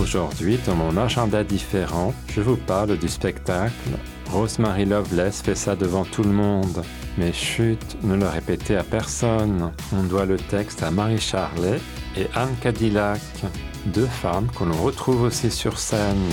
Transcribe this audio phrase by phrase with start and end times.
[0.00, 3.72] Aujourd'hui, dans mon agenda différent, je vous parle du spectacle
[4.30, 6.82] Rosemary Loveless fait ça devant tout le monde.
[7.16, 9.72] Mais chut, ne le répétez à personne.
[9.92, 11.80] On doit le texte à Marie Charlet
[12.16, 13.20] et Anne Cadillac,
[13.86, 16.30] deux femmes que l'on retrouve aussi sur scène.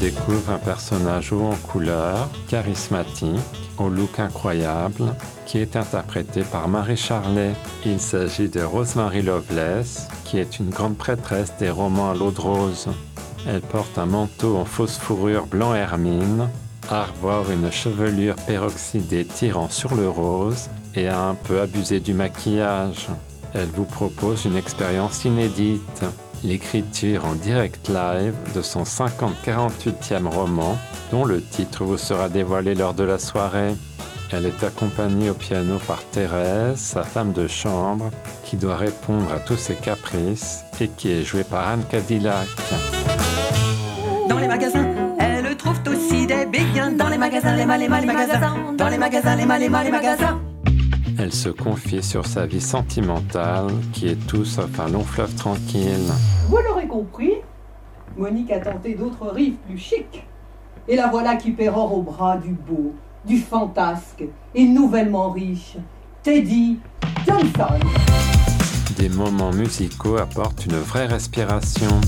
[0.00, 3.38] Découvre un personnage haut en couleur, charismatique,
[3.76, 5.14] au look incroyable,
[5.44, 7.52] qui est interprété par Marie Charlet.
[7.84, 12.40] Il s'agit de Rosemary Loveless, qui est une grande prêtresse des romans à l'eau de
[12.40, 12.88] rose.
[13.46, 16.48] Elle porte un manteau en fausse fourrure blanc hermine,
[16.88, 23.08] arbore une chevelure peroxydée tirant sur le rose et a un peu abusé du maquillage.
[23.52, 26.04] Elle vous propose une expérience inédite,
[26.44, 30.76] l'écriture en direct live de son 50-48e roman,
[31.10, 33.74] dont le titre vous sera dévoilé lors de la soirée.
[34.32, 38.10] Elle est accompagnée au piano par Thérèse, sa femme de chambre,
[38.44, 42.46] qui doit répondre à tous ses caprices et qui est jouée par Anne Cadillac.
[44.28, 44.86] Dans les magasins,
[45.18, 46.92] elle trouve aussi des biens.
[46.92, 48.56] Dans les magasins, les les les magasins.
[48.78, 50.49] Dans les magasins, les les les magasins.
[51.22, 56.10] Elle se confie sur sa vie sentimentale, qui est tout sauf un long fleuve tranquille.
[56.48, 57.32] Vous l'aurez compris,
[58.16, 60.26] Monique a tenté d'autres rives plus chics.
[60.88, 62.94] Et la voilà qui pérore au bras du beau,
[63.26, 65.76] du fantasque et nouvellement riche,
[66.22, 66.78] Teddy
[67.26, 67.78] Johnson.
[68.96, 72.00] Des moments musicaux apportent une vraie respiration.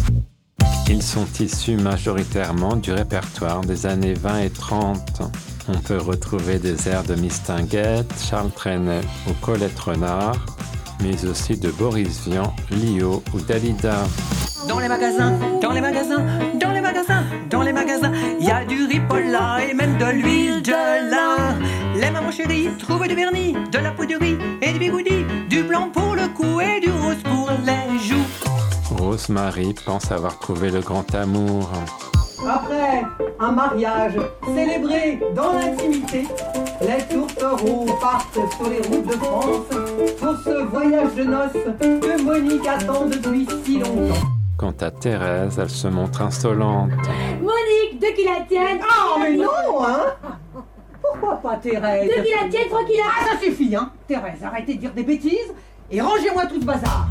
[0.88, 5.22] Ils sont issus majoritairement du répertoire des années 20 et 30.
[5.68, 10.44] On peut retrouver des airs de Mistinguette, Charles Trenet ou Colette Renard,
[11.00, 14.04] mais aussi de Boris Vian, Lio ou Dalida.
[14.68, 16.24] Dans les magasins, dans les magasins,
[16.60, 20.62] dans les magasins, dans les magasins, il y a du ripolla et même de l'huile
[20.62, 21.58] de lin.
[21.94, 26.14] Les mamans chéries trouvent du vernis, de la poudrerie et du bigoudi, du blanc pour
[26.14, 28.96] le cou et du rose pour les joues.
[28.98, 31.70] Rosemary pense avoir trouvé le grand amour.
[32.48, 33.02] Après
[33.42, 34.14] un mariage
[34.54, 36.28] célébré dans l'intimité,
[36.80, 39.66] les tourtereaux partent sur les routes de France.
[40.20, 44.14] Pour ce voyage de noces que Monique attend depuis si longtemps.
[44.56, 46.90] Quant à Thérèse, elle se montre insolente.
[47.40, 50.14] Monique, deux qui la tiennent Ah mais non, hein?
[51.02, 52.08] Pourquoi pas Thérèse?
[52.14, 53.04] Deux qui la tiennent, trois qui la...
[53.08, 53.90] Ah ça suffit, hein.
[54.06, 55.52] Thérèse, arrêtez de dire des bêtises
[55.90, 57.08] et rangez-moi tout ce bazar.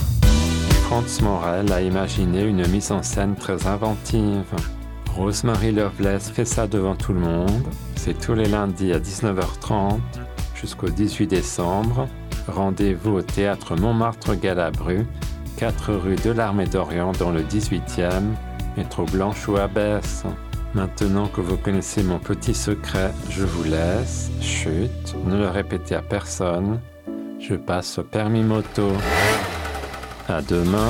[0.86, 4.46] Franz Morel a imaginé une mise en scène très inventive.
[5.16, 7.64] Rosemary Loveless fait ça devant tout le monde.
[7.96, 10.00] C'est tous les lundis à 19h30
[10.56, 12.08] jusqu'au 18 décembre.
[12.48, 15.06] Rendez-vous au théâtre Montmartre-Galabru,
[15.58, 18.34] 4 rue de l'Armée d'Orient dans le 18e,
[18.78, 20.24] métro Blanchot à Besse.
[20.74, 24.32] Maintenant que vous connaissez mon petit secret, je vous laisse.
[24.42, 26.80] Chut, ne le répétez à personne.
[27.40, 28.92] Je passe au permis moto.
[30.30, 30.90] À demain.